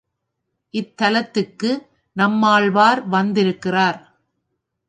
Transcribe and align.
இத்தலத்துக்கு 0.73 1.71
நம்மாழ்வார் 2.15 3.07
வந்திருக்கிறார். 3.07 3.99